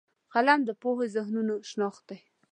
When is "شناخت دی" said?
1.69-2.19